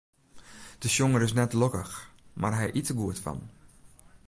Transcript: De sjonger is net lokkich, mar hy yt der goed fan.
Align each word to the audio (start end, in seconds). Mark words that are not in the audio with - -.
De 0.81 0.89
sjonger 0.89 1.25
is 1.27 1.35
net 1.37 1.57
lokkich, 1.61 1.95
mar 2.41 2.57
hy 2.59 2.65
yt 2.79 2.87
der 2.89 2.97
goed 2.99 3.19
fan. 3.23 3.41